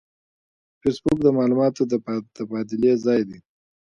فېسبوک 0.81 1.17
د 1.23 1.27
معلوماتو 1.37 1.81
د 1.91 1.93
تبادلې 2.35 2.93
ځای 3.05 3.21
دی 3.29 3.39